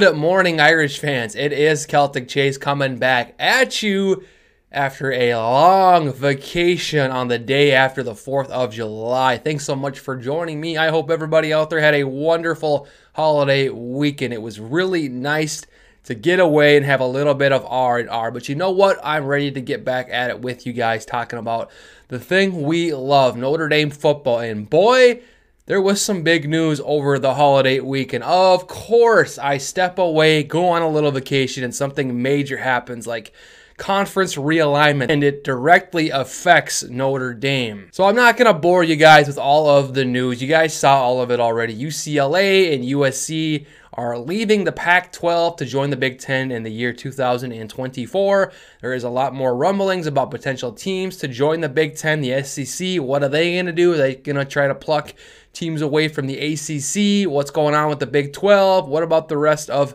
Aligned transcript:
Good 0.00 0.16
morning, 0.16 0.58
Irish 0.58 1.00
fans. 1.00 1.36
It 1.36 1.52
is 1.52 1.84
Celtic 1.84 2.26
Chase 2.26 2.56
coming 2.56 2.96
back 2.96 3.34
at 3.38 3.82
you 3.82 4.24
after 4.72 5.12
a 5.12 5.34
long 5.34 6.14
vacation 6.14 7.10
on 7.10 7.28
the 7.28 7.38
day 7.38 7.72
after 7.72 8.02
the 8.02 8.14
4th 8.14 8.48
of 8.48 8.72
July. 8.72 9.36
Thanks 9.36 9.66
so 9.66 9.76
much 9.76 9.98
for 9.98 10.16
joining 10.16 10.62
me. 10.62 10.78
I 10.78 10.88
hope 10.88 11.10
everybody 11.10 11.52
out 11.52 11.68
there 11.68 11.80
had 11.80 11.94
a 11.94 12.04
wonderful 12.04 12.88
holiday 13.12 13.68
weekend. 13.68 14.32
It 14.32 14.40
was 14.40 14.58
really 14.58 15.10
nice 15.10 15.66
to 16.04 16.14
get 16.14 16.40
away 16.40 16.78
and 16.78 16.86
have 16.86 17.00
a 17.00 17.06
little 17.06 17.34
bit 17.34 17.52
of 17.52 17.66
R 17.66 17.98
and 17.98 18.08
R. 18.08 18.30
But 18.30 18.48
you 18.48 18.54
know 18.54 18.70
what? 18.70 18.98
I'm 19.04 19.26
ready 19.26 19.52
to 19.52 19.60
get 19.60 19.84
back 19.84 20.08
at 20.10 20.30
it 20.30 20.40
with 20.40 20.66
you 20.66 20.72
guys 20.72 21.04
talking 21.04 21.38
about 21.38 21.70
the 22.08 22.18
thing 22.18 22.62
we 22.62 22.94
love, 22.94 23.36
Notre 23.36 23.68
Dame 23.68 23.90
football. 23.90 24.38
And 24.38 24.70
boy, 24.70 25.20
there 25.66 25.80
was 25.80 26.02
some 26.02 26.22
big 26.22 26.48
news 26.48 26.80
over 26.84 27.18
the 27.18 27.34
holiday 27.34 27.80
week, 27.80 28.12
and 28.12 28.24
Of 28.24 28.66
course, 28.66 29.38
I 29.38 29.58
step 29.58 29.98
away, 29.98 30.42
go 30.42 30.68
on 30.68 30.82
a 30.82 30.88
little 30.88 31.12
vacation, 31.12 31.62
and 31.62 31.74
something 31.74 32.20
major 32.20 32.58
happens 32.58 33.06
like 33.06 33.32
conference 33.76 34.36
realignment, 34.36 35.10
and 35.10 35.24
it 35.24 35.44
directly 35.44 36.10
affects 36.10 36.82
Notre 36.84 37.34
Dame. 37.34 37.88
So 37.92 38.04
I'm 38.04 38.16
not 38.16 38.36
going 38.36 38.52
to 38.52 38.58
bore 38.58 38.84
you 38.84 38.96
guys 38.96 39.26
with 39.26 39.38
all 39.38 39.68
of 39.68 39.94
the 39.94 40.04
news. 40.04 40.40
You 40.40 40.48
guys 40.48 40.74
saw 40.74 41.02
all 41.02 41.20
of 41.20 41.30
it 41.30 41.40
already. 41.40 41.76
UCLA 41.76 42.74
and 42.74 42.84
USC 42.84 43.66
are 43.94 44.18
leaving 44.18 44.64
the 44.64 44.72
Pac 44.72 45.12
12 45.12 45.56
to 45.56 45.66
join 45.66 45.90
the 45.90 45.96
Big 45.96 46.18
Ten 46.18 46.50
in 46.50 46.62
the 46.62 46.72
year 46.72 46.92
2024. 46.92 48.52
There 48.80 48.94
is 48.94 49.04
a 49.04 49.10
lot 49.10 49.34
more 49.34 49.54
rumblings 49.54 50.06
about 50.06 50.30
potential 50.30 50.72
teams 50.72 51.18
to 51.18 51.28
join 51.28 51.60
the 51.60 51.68
Big 51.68 51.96
Ten, 51.96 52.20
the 52.22 52.42
SEC. 52.42 53.02
What 53.02 53.22
are 53.22 53.28
they 53.28 53.54
going 53.54 53.66
to 53.66 53.72
do? 53.72 53.92
Are 53.92 53.98
they 53.98 54.14
going 54.14 54.36
to 54.36 54.44
try 54.46 54.66
to 54.66 54.74
pluck 54.74 55.12
teams 55.52 55.82
away 55.82 56.08
from 56.08 56.26
the 56.26 56.38
ACC? 56.38 57.30
What's 57.30 57.50
going 57.50 57.74
on 57.74 57.90
with 57.90 57.98
the 57.98 58.06
Big 58.06 58.32
12? 58.32 58.88
What 58.88 59.02
about 59.02 59.28
the 59.28 59.36
rest 59.36 59.68
of 59.68 59.94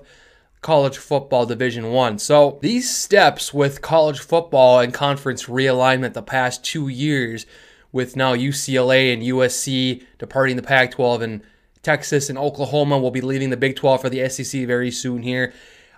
college 0.67 0.97
football 0.97 1.45
division 1.45 1.91
1 1.91 2.19
so 2.19 2.59
these 2.61 2.93
steps 2.93 3.53
with 3.53 3.81
college 3.81 4.19
football 4.19 4.81
and 4.81 4.93
conference 4.93 5.45
realignment 5.45 6.11
the 6.11 6.21
past 6.21 6.61
two 6.61 6.89
years 6.89 7.45
with 7.93 8.17
now 8.17 8.35
ucla 8.35 9.13
and 9.13 9.23
usc 9.23 10.03
departing 10.17 10.57
the 10.57 10.61
pac 10.61 10.91
12 10.91 11.21
and 11.21 11.41
Texas 11.83 12.27
and 12.29 12.37
Oklahoma 12.37 12.99
will 12.99 13.11
be 13.11 13.21
leaving 13.21 13.49
the 13.49 13.55
Big 13.55 13.77
12 13.77 14.01
for 14.01 14.09
the 14.09 14.27
SEC 14.27 14.67
very 14.67 14.91
soon 14.91 15.23
here. 15.23 15.53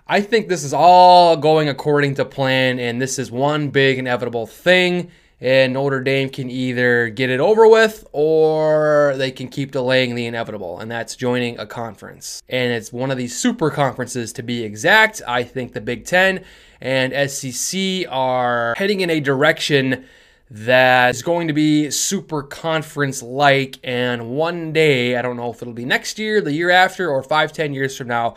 I 0.06 0.20
think 0.20 0.46
this 0.46 0.62
is 0.62 0.72
all 0.72 1.36
going 1.36 1.68
according 1.68 2.14
to 2.14 2.24
plan, 2.24 2.78
and 2.78 3.02
this 3.02 3.18
is 3.18 3.32
one 3.32 3.70
big 3.70 3.98
inevitable 3.98 4.46
thing. 4.46 5.10
And 5.40 5.72
Notre 5.72 6.02
Dame 6.02 6.28
can 6.28 6.50
either 6.50 7.08
get 7.08 7.30
it 7.30 7.40
over 7.40 7.66
with 7.66 8.06
or 8.12 9.14
they 9.16 9.30
can 9.30 9.48
keep 9.48 9.72
delaying 9.72 10.14
the 10.14 10.26
inevitable, 10.26 10.78
and 10.78 10.90
that's 10.90 11.16
joining 11.16 11.58
a 11.58 11.66
conference. 11.66 12.42
And 12.48 12.72
it's 12.72 12.92
one 12.92 13.10
of 13.10 13.16
these 13.16 13.34
super 13.36 13.70
conferences 13.70 14.34
to 14.34 14.42
be 14.42 14.62
exact. 14.64 15.22
I 15.26 15.44
think 15.44 15.72
the 15.72 15.80
Big 15.80 16.04
Ten 16.04 16.44
and 16.80 17.30
SEC 17.30 18.06
are 18.10 18.74
heading 18.76 19.00
in 19.00 19.08
a 19.08 19.20
direction 19.20 20.04
that 20.50 21.14
is 21.14 21.22
going 21.22 21.46
to 21.48 21.54
be 21.54 21.90
super 21.90 22.42
conference 22.42 23.22
like. 23.22 23.78
And 23.84 24.30
one 24.30 24.72
day, 24.72 25.16
I 25.16 25.22
don't 25.22 25.36
know 25.36 25.52
if 25.52 25.62
it'll 25.62 25.72
be 25.72 25.84
next 25.84 26.18
year, 26.18 26.40
the 26.40 26.52
year 26.52 26.70
after, 26.70 27.08
or 27.08 27.22
five, 27.22 27.52
ten 27.52 27.72
years 27.72 27.96
from 27.96 28.08
now, 28.08 28.34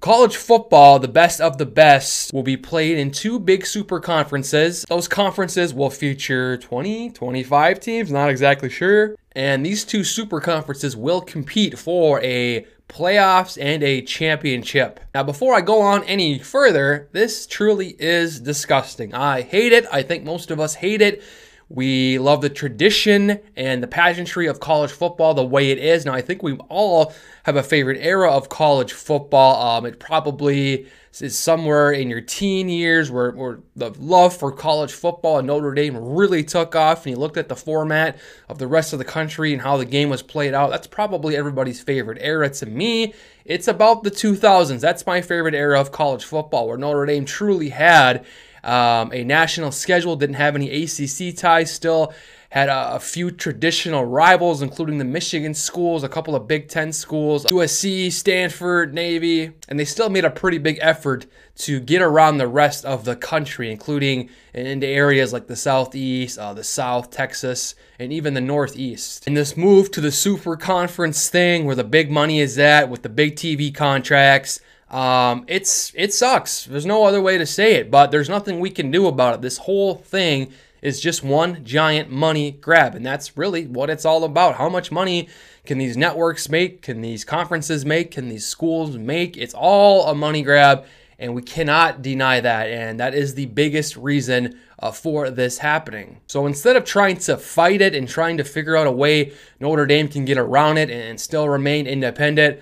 College 0.00 0.36
football, 0.36 0.98
the 0.98 1.08
best 1.08 1.40
of 1.40 1.58
the 1.58 1.66
best, 1.66 2.32
will 2.32 2.44
be 2.44 2.56
played 2.56 2.98
in 2.98 3.10
two 3.10 3.38
big 3.38 3.66
super 3.66 3.98
conferences. 3.98 4.84
Those 4.88 5.08
conferences 5.08 5.74
will 5.74 5.90
feature 5.90 6.56
20, 6.56 7.10
25 7.10 7.80
teams, 7.80 8.12
not 8.12 8.30
exactly 8.30 8.70
sure. 8.70 9.16
And 9.32 9.66
these 9.66 9.84
two 9.84 10.04
super 10.04 10.40
conferences 10.40 10.96
will 10.96 11.20
compete 11.20 11.78
for 11.78 12.22
a 12.22 12.64
playoffs, 12.88 13.58
and 13.60 13.82
a 13.82 14.02
championship. 14.02 15.00
Now, 15.14 15.22
before 15.22 15.54
I 15.54 15.60
go 15.60 15.80
on 15.80 16.04
any 16.04 16.38
further, 16.38 17.08
this 17.12 17.46
truly 17.46 17.94
is 17.98 18.40
disgusting. 18.40 19.14
I 19.14 19.42
hate 19.42 19.72
it. 19.72 19.86
I 19.92 20.02
think 20.02 20.24
most 20.24 20.50
of 20.50 20.58
us 20.58 20.74
hate 20.74 21.02
it. 21.02 21.22
We 21.70 22.18
love 22.18 22.40
the 22.40 22.48
tradition 22.48 23.40
and 23.54 23.82
the 23.82 23.86
pageantry 23.86 24.46
of 24.46 24.58
college 24.58 24.90
football 24.90 25.34
the 25.34 25.44
way 25.44 25.70
it 25.70 25.78
is. 25.78 26.06
Now, 26.06 26.14
I 26.14 26.22
think 26.22 26.42
we 26.42 26.54
all 26.68 27.12
have 27.44 27.56
a 27.56 27.62
favorite 27.62 27.98
era 28.00 28.30
of 28.30 28.48
college 28.48 28.92
football. 28.92 29.76
Um, 29.76 29.84
it 29.84 29.98
probably 29.98 30.86
is 31.20 31.36
somewhere 31.36 31.90
in 31.90 32.08
your 32.08 32.20
teen 32.20 32.68
years 32.68 33.10
where, 33.10 33.32
where 33.32 33.58
the 33.76 33.90
love 33.98 34.34
for 34.34 34.52
college 34.52 34.92
football 34.92 35.38
and 35.38 35.46
Notre 35.46 35.74
Dame 35.74 35.96
really 35.96 36.42
took 36.42 36.74
off, 36.74 37.04
and 37.04 37.14
you 37.14 37.20
looked 37.20 37.36
at 37.36 37.48
the 37.48 37.56
format 37.56 38.18
of 38.48 38.58
the 38.58 38.66
rest 38.66 38.92
of 38.92 38.98
the 38.98 39.04
country 39.04 39.52
and 39.52 39.60
how 39.60 39.76
the 39.76 39.84
game 39.84 40.08
was 40.08 40.22
played 40.22 40.54
out. 40.54 40.70
That's 40.70 40.86
probably 40.86 41.36
everybody's 41.36 41.82
favorite 41.82 42.18
era. 42.20 42.48
To 42.48 42.66
me, 42.66 43.14
it's 43.44 43.68
about 43.68 44.04
the 44.04 44.10
2000s. 44.10 44.80
That's 44.80 45.06
my 45.06 45.20
favorite 45.20 45.54
era 45.54 45.80
of 45.80 45.92
college 45.92 46.24
football, 46.24 46.68
where 46.68 46.78
Notre 46.78 47.04
Dame 47.04 47.24
truly 47.24 47.70
had 47.70 48.24
um, 48.64 49.12
a 49.12 49.24
national 49.24 49.72
schedule, 49.72 50.16
didn't 50.16 50.36
have 50.36 50.54
any 50.54 50.84
ACC 50.84 51.36
ties 51.36 51.72
still, 51.72 52.12
had 52.50 52.70
a, 52.70 52.94
a, 52.94 53.00
few 53.00 53.30
traditional 53.30 54.04
rivals, 54.04 54.62
including 54.62 54.96
the 54.96 55.04
Michigan 55.04 55.52
schools, 55.52 56.02
a 56.02 56.08
couple 56.08 56.34
of 56.34 56.48
Big 56.48 56.68
Ten 56.68 56.92
schools, 56.92 57.44
USC, 57.44 58.10
Stanford, 58.10 58.94
Navy, 58.94 59.52
and 59.68 59.78
they 59.78 59.84
still 59.84 60.08
made 60.08 60.24
a 60.24 60.30
pretty 60.30 60.56
big 60.56 60.78
effort 60.80 61.26
to 61.56 61.78
get 61.78 62.00
around 62.00 62.38
the 62.38 62.48
rest 62.48 62.86
of 62.86 63.04
the 63.04 63.16
country, 63.16 63.70
including 63.70 64.30
into 64.54 64.86
areas 64.86 65.32
like 65.32 65.46
the 65.46 65.56
Southeast, 65.56 66.38
uh, 66.38 66.54
the 66.54 66.64
South, 66.64 67.10
Texas, 67.10 67.74
and 67.98 68.12
even 68.12 68.32
the 68.32 68.40
Northeast. 68.40 69.26
And 69.26 69.36
this 69.36 69.56
move 69.56 69.90
to 69.90 70.00
the 70.00 70.12
Super 70.12 70.56
Conference 70.56 71.28
thing, 71.28 71.66
where 71.66 71.76
the 71.76 71.84
big 71.84 72.10
money 72.10 72.40
is 72.40 72.58
at, 72.58 72.88
with 72.88 73.02
the 73.02 73.08
big 73.10 73.36
TV 73.36 73.74
contracts, 73.74 74.60
um, 74.90 75.44
it's 75.48 75.92
it 75.94 76.14
sucks. 76.14 76.64
There's 76.64 76.86
no 76.86 77.04
other 77.04 77.20
way 77.20 77.36
to 77.38 77.46
say 77.46 77.74
it, 77.74 77.90
but 77.90 78.10
there's 78.10 78.28
nothing 78.28 78.58
we 78.58 78.70
can 78.70 78.90
do 78.90 79.06
about 79.06 79.34
it. 79.34 79.42
This 79.42 79.58
whole 79.58 79.94
thing 79.94 80.52
is 80.80 81.00
just 81.00 81.22
one 81.22 81.64
giant 81.64 82.10
money 82.10 82.52
grab, 82.52 82.94
and 82.94 83.04
that's 83.04 83.36
really 83.36 83.66
what 83.66 83.90
it's 83.90 84.04
all 84.04 84.24
about. 84.24 84.54
How 84.54 84.68
much 84.68 84.90
money 84.90 85.28
can 85.66 85.78
these 85.78 85.96
networks 85.96 86.48
make? 86.48 86.82
Can 86.82 87.00
these 87.02 87.24
conferences 87.24 87.84
make? 87.84 88.12
Can 88.12 88.28
these 88.28 88.46
schools 88.46 88.96
make? 88.96 89.36
It's 89.36 89.54
all 89.54 90.06
a 90.06 90.14
money 90.14 90.42
grab, 90.42 90.86
and 91.18 91.34
we 91.34 91.42
cannot 91.42 92.00
deny 92.00 92.40
that. 92.40 92.68
And 92.68 92.98
that 93.00 93.14
is 93.14 93.34
the 93.34 93.46
biggest 93.46 93.96
reason 93.96 94.58
uh, 94.78 94.92
for 94.92 95.30
this 95.30 95.58
happening. 95.58 96.20
So 96.26 96.46
instead 96.46 96.76
of 96.76 96.84
trying 96.84 97.16
to 97.18 97.36
fight 97.36 97.82
it 97.82 97.94
and 97.94 98.08
trying 98.08 98.36
to 98.38 98.44
figure 98.44 98.76
out 98.76 98.86
a 98.86 98.92
way 98.92 99.32
Notre 99.60 99.84
Dame 99.84 100.08
can 100.08 100.24
get 100.24 100.38
around 100.38 100.78
it 100.78 100.90
and 100.90 101.20
still 101.20 101.48
remain 101.48 101.86
independent, 101.86 102.60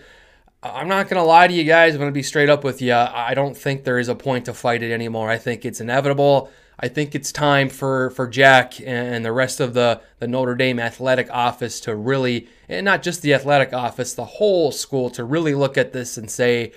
I'm 0.74 0.88
not 0.88 1.08
going 1.08 1.20
to 1.20 1.26
lie 1.26 1.46
to 1.46 1.52
you 1.54 1.64
guys. 1.64 1.94
I'm 1.94 2.00
going 2.00 2.10
to 2.10 2.14
be 2.14 2.22
straight 2.22 2.48
up 2.48 2.64
with 2.64 2.80
you. 2.82 2.92
I 2.92 3.34
don't 3.34 3.56
think 3.56 3.84
there 3.84 3.98
is 3.98 4.08
a 4.08 4.14
point 4.14 4.46
to 4.46 4.54
fight 4.54 4.82
it 4.82 4.92
anymore. 4.92 5.30
I 5.30 5.38
think 5.38 5.64
it's 5.64 5.80
inevitable. 5.80 6.50
I 6.78 6.88
think 6.88 7.14
it's 7.14 7.32
time 7.32 7.70
for, 7.70 8.10
for 8.10 8.28
Jack 8.28 8.80
and 8.80 9.24
the 9.24 9.32
rest 9.32 9.60
of 9.60 9.72
the, 9.72 10.02
the 10.18 10.28
Notre 10.28 10.54
Dame 10.54 10.78
athletic 10.78 11.28
office 11.30 11.80
to 11.80 11.94
really, 11.94 12.48
and 12.68 12.84
not 12.84 13.02
just 13.02 13.22
the 13.22 13.32
athletic 13.32 13.72
office, 13.72 14.12
the 14.12 14.24
whole 14.24 14.70
school 14.72 15.08
to 15.10 15.24
really 15.24 15.54
look 15.54 15.78
at 15.78 15.94
this 15.94 16.18
and 16.18 16.30
say, 16.30 16.72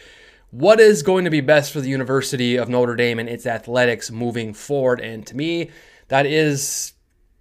what 0.52 0.80
is 0.80 1.04
going 1.04 1.26
to 1.26 1.30
be 1.30 1.42
best 1.42 1.74
for 1.74 1.82
the 1.82 1.90
University 1.90 2.56
of 2.56 2.70
Notre 2.70 2.96
Dame 2.96 3.20
and 3.20 3.28
its 3.28 3.46
athletics 3.46 4.10
moving 4.10 4.54
forward? 4.54 5.02
And 5.02 5.28
to 5.28 5.36
me, 5.36 5.70
that 6.08 6.26
is 6.26 6.94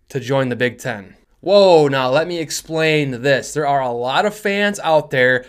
to 0.08 0.20
join 0.20 0.48
the 0.48 0.56
Big 0.56 0.78
Ten. 0.78 1.16
Whoa, 1.40 1.86
now 1.86 2.10
let 2.10 2.26
me 2.26 2.38
explain 2.38 3.22
this. 3.22 3.54
There 3.54 3.66
are 3.66 3.80
a 3.80 3.92
lot 3.92 4.26
of 4.26 4.34
fans 4.34 4.80
out 4.80 5.10
there 5.10 5.46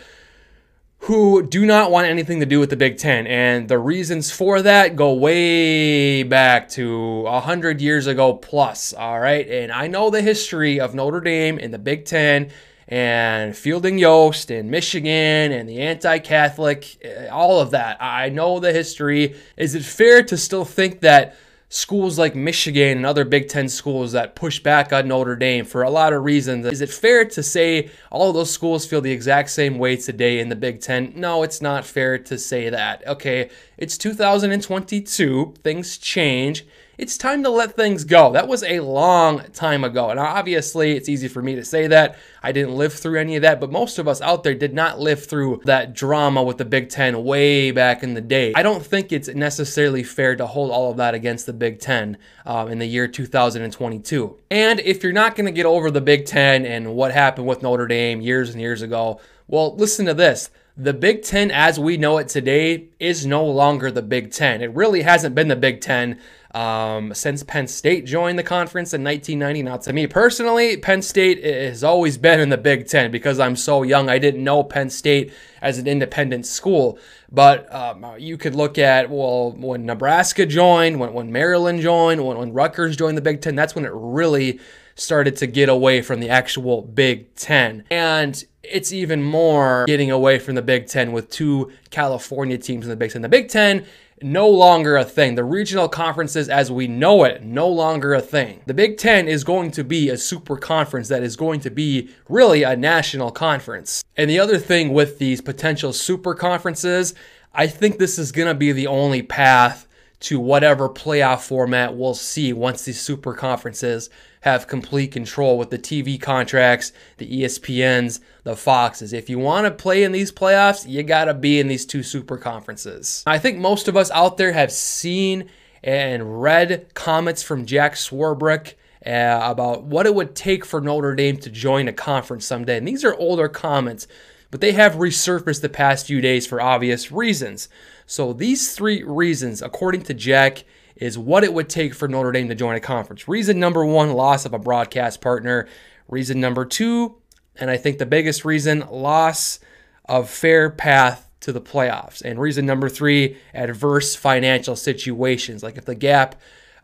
who 1.04 1.42
do 1.42 1.64
not 1.64 1.90
want 1.90 2.06
anything 2.06 2.40
to 2.40 2.46
do 2.46 2.60
with 2.60 2.68
the 2.68 2.76
Big 2.76 2.98
Ten. 2.98 3.26
And 3.26 3.68
the 3.68 3.78
reasons 3.78 4.30
for 4.30 4.60
that 4.62 4.96
go 4.96 5.14
way 5.14 6.22
back 6.22 6.68
to 6.70 7.22
100 7.22 7.80
years 7.80 8.06
ago 8.06 8.34
plus. 8.34 8.92
All 8.92 9.18
right. 9.18 9.48
And 9.48 9.72
I 9.72 9.86
know 9.86 10.10
the 10.10 10.20
history 10.20 10.78
of 10.78 10.94
Notre 10.94 11.20
Dame 11.20 11.58
and 11.58 11.72
the 11.72 11.78
Big 11.78 12.04
Ten 12.04 12.50
and 12.86 13.56
Fielding 13.56 13.98
Yost 13.98 14.50
and 14.50 14.70
Michigan 14.70 15.52
and 15.52 15.66
the 15.66 15.80
anti 15.80 16.18
Catholic, 16.18 16.98
eh, 17.02 17.28
all 17.28 17.60
of 17.60 17.70
that. 17.70 17.96
I 18.02 18.28
know 18.28 18.60
the 18.60 18.72
history. 18.72 19.36
Is 19.56 19.74
it 19.74 19.84
fair 19.84 20.22
to 20.24 20.36
still 20.36 20.66
think 20.66 21.00
that? 21.00 21.36
Schools 21.70 22.18
like 22.18 22.34
Michigan 22.34 22.98
and 22.98 23.06
other 23.06 23.24
Big 23.24 23.48
Ten 23.48 23.68
schools 23.68 24.10
that 24.12 24.34
push 24.34 24.58
back 24.58 24.92
on 24.92 25.06
Notre 25.06 25.36
Dame 25.36 25.64
for 25.64 25.82
a 25.82 25.90
lot 25.90 26.12
of 26.12 26.24
reasons. 26.24 26.66
Is 26.66 26.80
it 26.80 26.90
fair 26.90 27.24
to 27.24 27.42
say 27.44 27.90
all 28.10 28.32
those 28.32 28.50
schools 28.50 28.84
feel 28.84 29.00
the 29.00 29.12
exact 29.12 29.50
same 29.50 29.78
way 29.78 29.96
today 29.96 30.40
in 30.40 30.48
the 30.48 30.56
Big 30.56 30.80
Ten? 30.80 31.12
No, 31.14 31.44
it's 31.44 31.62
not 31.62 31.86
fair 31.86 32.18
to 32.18 32.36
say 32.36 32.68
that. 32.70 33.06
Okay, 33.06 33.50
it's 33.78 33.96
2022, 33.96 35.54
things 35.62 35.96
change 35.96 36.66
it's 37.00 37.16
time 37.16 37.42
to 37.44 37.48
let 37.48 37.76
things 37.76 38.04
go. 38.04 38.30
That 38.30 38.46
was 38.46 38.62
a 38.62 38.80
long 38.80 39.40
time 39.54 39.84
ago. 39.84 40.10
And 40.10 40.20
obviously, 40.20 40.98
it's 40.98 41.08
easy 41.08 41.28
for 41.28 41.40
me 41.40 41.54
to 41.54 41.64
say 41.64 41.86
that. 41.86 42.18
I 42.42 42.52
didn't 42.52 42.74
live 42.74 42.92
through 42.92 43.18
any 43.18 43.36
of 43.36 43.42
that, 43.42 43.58
but 43.58 43.72
most 43.72 43.98
of 43.98 44.06
us 44.06 44.20
out 44.20 44.44
there 44.44 44.54
did 44.54 44.74
not 44.74 45.00
live 45.00 45.24
through 45.24 45.62
that 45.64 45.94
drama 45.94 46.42
with 46.42 46.58
the 46.58 46.66
Big 46.66 46.90
Ten 46.90 47.24
way 47.24 47.70
back 47.70 48.02
in 48.02 48.12
the 48.12 48.20
day. 48.20 48.52
I 48.54 48.62
don't 48.62 48.84
think 48.84 49.12
it's 49.12 49.28
necessarily 49.28 50.02
fair 50.02 50.36
to 50.36 50.46
hold 50.46 50.70
all 50.70 50.90
of 50.90 50.98
that 50.98 51.14
against 51.14 51.46
the 51.46 51.54
Big 51.54 51.80
Ten 51.80 52.18
um, 52.44 52.68
in 52.68 52.78
the 52.78 52.86
year 52.86 53.08
2022. 53.08 54.36
And 54.50 54.78
if 54.80 55.02
you're 55.02 55.14
not 55.14 55.36
going 55.36 55.46
to 55.46 55.52
get 55.52 55.64
over 55.64 55.90
the 55.90 56.02
Big 56.02 56.26
Ten 56.26 56.66
and 56.66 56.94
what 56.94 57.12
happened 57.12 57.46
with 57.46 57.62
Notre 57.62 57.86
Dame 57.86 58.20
years 58.20 58.50
and 58.50 58.60
years 58.60 58.82
ago, 58.82 59.22
well, 59.48 59.74
listen 59.74 60.04
to 60.04 60.12
this 60.12 60.50
the 60.82 60.94
Big 60.94 61.22
Ten 61.22 61.50
as 61.50 61.78
we 61.78 61.98
know 61.98 62.16
it 62.16 62.28
today 62.28 62.88
is 62.98 63.26
no 63.26 63.44
longer 63.44 63.90
the 63.90 64.00
Big 64.00 64.30
Ten. 64.30 64.62
It 64.62 64.74
really 64.74 65.02
hasn't 65.02 65.34
been 65.34 65.48
the 65.48 65.56
Big 65.56 65.82
Ten 65.82 66.18
um, 66.54 67.12
since 67.12 67.42
Penn 67.42 67.66
State 67.66 68.06
joined 68.06 68.38
the 68.38 68.42
conference 68.42 68.94
in 68.94 69.04
1990. 69.04 69.62
Now, 69.62 69.76
to 69.76 69.92
me 69.92 70.06
personally, 70.06 70.78
Penn 70.78 71.02
State 71.02 71.44
has 71.44 71.84
always 71.84 72.16
been 72.16 72.40
in 72.40 72.48
the 72.48 72.56
Big 72.56 72.88
Ten 72.88 73.10
because 73.10 73.38
I'm 73.38 73.56
so 73.56 73.82
young. 73.82 74.08
I 74.08 74.18
didn't 74.18 74.42
know 74.42 74.64
Penn 74.64 74.88
State 74.88 75.34
as 75.60 75.76
an 75.76 75.86
independent 75.86 76.46
school. 76.46 76.98
But 77.30 77.72
um, 77.74 78.14
you 78.18 78.38
could 78.38 78.54
look 78.54 78.78
at, 78.78 79.10
well, 79.10 79.52
when 79.52 79.84
Nebraska 79.84 80.46
joined, 80.46 80.98
when, 80.98 81.12
when 81.12 81.30
Maryland 81.30 81.82
joined, 81.82 82.24
when, 82.24 82.38
when 82.38 82.54
Rutgers 82.54 82.96
joined 82.96 83.18
the 83.18 83.22
Big 83.22 83.42
Ten, 83.42 83.54
that's 83.54 83.74
when 83.74 83.84
it 83.84 83.92
really 83.92 84.60
started 84.94 85.36
to 85.36 85.46
get 85.46 85.68
away 85.68 86.02
from 86.02 86.20
the 86.20 86.28
actual 86.28 86.82
Big 86.82 87.34
Ten. 87.34 87.84
And 87.90 88.44
it's 88.62 88.92
even 88.92 89.22
more 89.22 89.84
getting 89.86 90.10
away 90.10 90.38
from 90.38 90.54
the 90.54 90.62
Big 90.62 90.86
Ten 90.86 91.12
with 91.12 91.30
two 91.30 91.72
California 91.90 92.58
teams 92.58 92.84
in 92.84 92.90
the 92.90 92.96
Big 92.96 93.10
Ten. 93.10 93.22
The 93.22 93.28
Big 93.28 93.48
Ten 93.48 93.86
no 94.22 94.48
longer 94.48 94.96
a 94.96 95.04
thing. 95.04 95.34
The 95.34 95.44
regional 95.44 95.88
conferences 95.88 96.48
as 96.48 96.70
we 96.70 96.86
know 96.86 97.24
it, 97.24 97.42
no 97.42 97.68
longer 97.68 98.14
a 98.14 98.20
thing. 98.20 98.60
The 98.66 98.74
Big 98.74 98.98
Ten 98.98 99.28
is 99.28 99.44
going 99.44 99.70
to 99.72 99.84
be 99.84 100.10
a 100.10 100.16
super 100.16 100.56
conference 100.56 101.08
that 101.08 101.22
is 101.22 101.36
going 101.36 101.60
to 101.60 101.70
be 101.70 102.10
really 102.28 102.62
a 102.62 102.76
national 102.76 103.30
conference. 103.30 104.04
And 104.16 104.28
the 104.28 104.38
other 104.38 104.58
thing 104.58 104.92
with 104.92 105.18
these 105.18 105.40
potential 105.40 105.92
super 105.92 106.34
conferences, 106.34 107.14
I 107.54 107.66
think 107.66 107.98
this 107.98 108.18
is 108.18 108.32
going 108.32 108.48
to 108.48 108.54
be 108.54 108.72
the 108.72 108.86
only 108.86 109.22
path 109.22 109.86
to 110.20 110.38
whatever 110.38 110.88
playoff 110.88 111.40
format 111.40 111.96
we'll 111.96 112.14
see 112.14 112.52
once 112.52 112.84
these 112.84 113.00
super 113.00 113.34
conferences 113.34 114.10
have 114.42 114.66
complete 114.66 115.12
control 115.12 115.58
with 115.58 115.70
the 115.70 115.78
TV 115.78 116.20
contracts, 116.20 116.92
the 117.18 117.42
ESPNs, 117.42 118.20
the 118.44 118.56
Foxes. 118.56 119.12
If 119.12 119.28
you 119.28 119.38
want 119.38 119.66
to 119.66 119.70
play 119.70 120.02
in 120.02 120.12
these 120.12 120.32
playoffs, 120.32 120.88
you 120.88 121.02
got 121.02 121.26
to 121.26 121.34
be 121.34 121.60
in 121.60 121.68
these 121.68 121.84
two 121.84 122.02
super 122.02 122.38
conferences. 122.38 123.22
I 123.26 123.38
think 123.38 123.58
most 123.58 123.88
of 123.88 123.96
us 123.96 124.10
out 124.12 124.38
there 124.38 124.52
have 124.52 124.72
seen 124.72 125.50
and 125.82 126.42
read 126.42 126.92
comments 126.94 127.42
from 127.42 127.66
Jack 127.66 127.94
Swarbrick 127.94 128.74
uh, 129.04 129.40
about 129.42 129.84
what 129.84 130.06
it 130.06 130.14
would 130.14 130.34
take 130.34 130.64
for 130.64 130.80
Notre 130.80 131.14
Dame 131.14 131.38
to 131.38 131.50
join 131.50 131.88
a 131.88 131.92
conference 131.92 132.44
someday. 132.44 132.76
And 132.76 132.86
these 132.86 133.04
are 133.04 133.14
older 133.14 133.48
comments, 133.48 134.06
but 134.50 134.60
they 134.60 134.72
have 134.72 134.94
resurfaced 134.94 135.60
the 135.60 135.68
past 135.68 136.06
few 136.06 136.20
days 136.20 136.46
for 136.46 136.60
obvious 136.60 137.12
reasons. 137.12 137.68
So 138.06 138.32
these 138.32 138.74
three 138.74 139.02
reasons, 139.02 139.62
according 139.62 140.02
to 140.02 140.14
Jack, 140.14 140.64
is 140.96 141.16
what 141.16 141.44
it 141.44 141.54
would 141.54 141.68
take 141.68 141.94
for 141.94 142.08
Notre 142.08 142.32
Dame 142.32 142.48
to 142.48 142.54
join 142.54 142.76
a 142.76 142.80
conference. 142.80 143.28
Reason 143.28 143.58
number 143.58 143.84
one, 143.84 144.12
loss 144.12 144.44
of 144.44 144.52
a 144.52 144.58
broadcast 144.58 145.20
partner. 145.20 145.68
Reason 146.08 146.40
number 146.40 146.64
two, 146.64 147.16
and 147.56 147.70
I 147.70 147.76
think 147.76 147.98
the 147.98 148.06
biggest 148.06 148.44
reason, 148.44 148.80
loss 148.90 149.60
of 150.04 150.28
fair 150.28 150.70
path 150.70 151.28
to 151.40 151.52
the 151.52 151.60
playoffs. 151.60 152.20
And 152.22 152.38
reason 152.38 152.66
number 152.66 152.88
three, 152.88 153.36
adverse 153.54 154.14
financial 154.14 154.76
situations. 154.76 155.62
Like 155.62 155.78
if 155.78 155.84
the 155.84 155.94
gap 155.94 156.34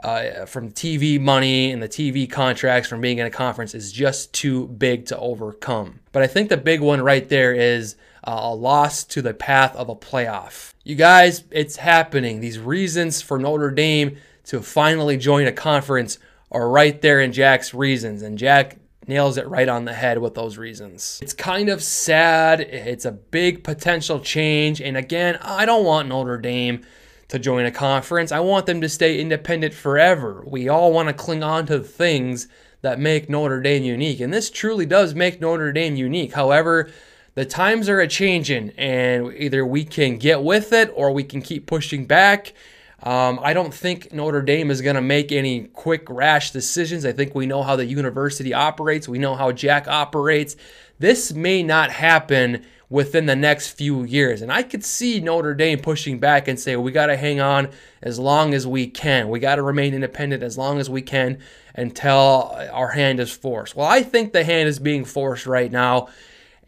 uh, 0.03 0.45
from 0.47 0.71
TV 0.71 1.21
money 1.21 1.73
and 1.73 1.83
the 1.83 1.89
TV 1.89 2.31
contracts 2.31 2.89
from 2.89 3.01
being 3.01 3.19
in 3.19 3.27
a 3.27 3.31
conference 3.31 3.75
is 3.75 3.93
just 3.93 4.33
too 4.33 4.69
big 4.69 5.07
to 5.07 5.19
overcome. 5.19 6.01
But 6.13 6.23
I 6.23 6.27
think 6.27 6.49
the 6.49 6.57
big 6.57 6.81
one 6.81 7.01
right 7.01 7.29
there 7.29 7.55
is 7.55 7.97
uh, 8.25 8.39
a 8.43 8.55
loss 8.55 9.05
to 9.05 9.23
the 9.23 9.35
path 9.35 9.75
of 9.77 9.89
a 9.89 9.97
playoff. 9.97 10.75
You 10.85 10.97
guys, 10.97 11.45
it's 11.51 11.77
happening. 11.77 12.41
These 12.41 12.59
reasons 12.59 13.23
for 13.23 13.39
Notre 13.39 13.71
Dame 13.71 14.17
to 14.45 14.61
finally 14.61 15.17
join 15.17 15.47
a 15.47 15.53
conference 15.53 16.19
are 16.53 16.69
right 16.69 17.01
there 17.03 17.21
in 17.21 17.33
Jack's 17.33 17.75
reasons, 17.75 18.23
and 18.23 18.39
Jack 18.39 18.79
nails 19.09 19.37
it 19.37 19.49
right 19.49 19.69
on 19.69 19.85
the 19.85 19.93
head 19.93 20.19
with 20.19 20.35
those 20.35 20.59
reasons. 20.59 21.19
It's 21.23 21.33
kind 21.33 21.69
of 21.69 21.83
sad. 21.83 22.61
It's 22.61 23.05
a 23.05 23.13
big 23.13 23.63
potential 23.63 24.21
change. 24.21 24.81
And 24.81 24.97
again, 24.97 25.39
I 25.43 25.65
don't 25.65 25.85
want 25.85 26.09
Notre 26.09 26.39
Dame 26.39 26.85
to 27.29 27.39
join 27.39 27.67
a 27.67 27.71
conference. 27.71 28.33
I 28.33 28.41
want 28.41 28.67
them 28.67 28.81
to 28.81 28.89
stay 28.89 29.21
independent 29.21 29.75
forever. 29.75 30.45
We 30.47 30.69
all 30.69 30.93
want 30.93 31.09
to 31.09 31.15
cling 31.15 31.43
on 31.43 31.67
to 31.67 31.79
the 31.79 31.85
things 31.85 32.49
that 32.83 33.01
make 33.01 33.29
Notre 33.29 33.61
Dame 33.61 33.83
unique. 33.83 34.21
And 34.21 34.33
this 34.33 34.51
truly 34.51 34.87
does 34.87 35.15
make 35.15 35.41
Notre 35.41 35.73
Dame 35.73 35.97
unique. 35.97 36.35
However, 36.35 36.91
the 37.35 37.45
times 37.45 37.89
are 37.89 38.01
a 38.01 38.09
changing, 38.09 38.71
and 38.79 39.33
either 39.35 39.67
we 39.67 39.85
can 39.85 40.17
get 40.17 40.43
with 40.43 40.73
it 40.73 40.91
or 40.95 41.13
we 41.13 41.25
can 41.25 41.43
keep 41.43 41.67
pushing 41.67 42.07
back. 42.07 42.55
Um, 43.03 43.39
I 43.43 43.53
don't 43.53 43.75
think 43.75 44.13
Notre 44.13 44.41
Dame 44.41 44.71
is 44.71 44.81
going 44.81 44.97
to 44.97 45.03
make 45.03 45.33
any 45.33 45.65
quick, 45.65 46.09
rash 46.09 46.51
decisions. 46.51 47.05
I 47.05 47.13
think 47.13 47.35
we 47.35 47.45
know 47.45 47.63
how 47.63 47.77
the 47.77 47.85
university 47.85 48.55
operates, 48.55 49.07
we 49.07 49.19
know 49.19 49.35
how 49.35 49.53
Jack 49.53 49.87
operates. 49.87 50.57
This 50.99 51.33
may 51.33 51.63
not 51.63 51.91
happen 51.91 52.65
within 52.89 53.27
the 53.27 53.37
next 53.37 53.71
few 53.71 54.05
years. 54.05 54.43
And 54.43 54.53
I 54.53 54.63
could 54.63 54.85
see 54.85 55.21
Notre 55.21 55.55
Dame 55.55 55.79
pushing 55.79 56.19
back 56.19 56.47
and 56.47 56.59
say, 56.59 56.77
we 56.77 56.93
got 56.93 57.07
to 57.07 57.17
hang 57.17 57.41
on 57.41 57.69
as 58.01 58.19
long 58.19 58.55
as 58.55 58.67
we 58.67 58.87
can. 58.87 59.29
We 59.29 59.41
got 59.41 59.57
to 59.57 59.63
remain 59.63 59.95
independent 59.95 60.43
as 60.43 60.57
long 60.57 60.79
as 60.79 60.89
we 60.89 61.03
can 61.03 61.39
until 61.75 62.57
our 62.73 62.89
hand 62.89 63.19
is 63.19 63.33
forced. 63.33 63.75
Well, 63.75 63.89
I 63.89 64.03
think 64.03 64.33
the 64.33 64.45
hand 64.45 64.69
is 64.69 64.79
being 64.79 65.05
forced 65.05 65.47
right 65.47 65.71
now. 65.71 66.09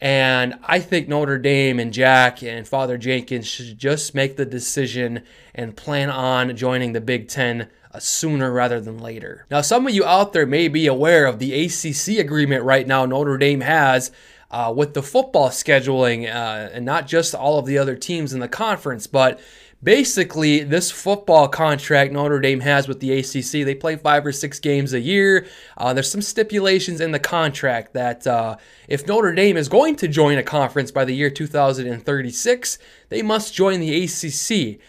And 0.00 0.54
I 0.64 0.78
think 0.78 1.08
Notre 1.08 1.38
Dame 1.38 1.80
and 1.80 1.92
Jack 1.92 2.42
and 2.42 2.66
Father 2.66 2.98
Jenkins 2.98 3.48
should 3.48 3.78
just 3.78 4.14
make 4.14 4.36
the 4.36 4.44
decision 4.44 5.24
and 5.54 5.76
plan 5.76 6.08
on 6.08 6.56
joining 6.56 6.92
the 6.92 7.00
Big 7.00 7.26
Ten 7.26 7.68
uh, 7.92 7.98
sooner 7.98 8.52
rather 8.52 8.80
than 8.80 8.98
later. 8.98 9.46
Now, 9.50 9.60
some 9.60 9.86
of 9.86 9.94
you 9.94 10.04
out 10.04 10.32
there 10.32 10.46
may 10.46 10.68
be 10.68 10.86
aware 10.86 11.26
of 11.26 11.40
the 11.40 11.64
ACC 11.64 12.18
agreement 12.18 12.62
right 12.62 12.86
now 12.86 13.06
Notre 13.06 13.38
Dame 13.38 13.62
has 13.62 14.12
uh, 14.50 14.72
with 14.74 14.94
the 14.94 15.02
football 15.02 15.50
scheduling, 15.50 16.24
uh, 16.24 16.70
and 16.72 16.84
not 16.84 17.06
just 17.06 17.34
all 17.34 17.58
of 17.58 17.66
the 17.66 17.78
other 17.78 17.96
teams 17.96 18.32
in 18.32 18.40
the 18.40 18.48
conference, 18.48 19.06
but 19.06 19.40
basically 19.82 20.64
this 20.64 20.90
football 20.90 21.48
contract 21.48 22.12
Notre 22.12 22.40
Dame 22.40 22.60
has 22.60 22.88
with 22.88 23.00
the 23.00 23.18
ACC. 23.18 23.64
They 23.64 23.74
play 23.74 23.96
five 23.96 24.26
or 24.26 24.32
six 24.32 24.58
games 24.58 24.92
a 24.92 25.00
year. 25.00 25.46
Uh, 25.76 25.92
there's 25.92 26.10
some 26.10 26.22
stipulations 26.22 27.00
in 27.00 27.12
the 27.12 27.18
contract 27.18 27.94
that 27.94 28.26
uh, 28.26 28.56
if 28.88 29.06
Notre 29.06 29.34
Dame 29.34 29.56
is 29.56 29.68
going 29.68 29.96
to 29.96 30.08
join 30.08 30.38
a 30.38 30.42
conference 30.42 30.90
by 30.90 31.04
the 31.04 31.14
year 31.14 31.30
2036, 31.30 32.78
they 33.08 33.22
must 33.22 33.54
join 33.54 33.80
the 33.80 34.04
ACC. 34.04 34.80